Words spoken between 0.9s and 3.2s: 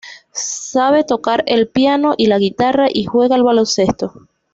tocar el piano y la guitarra y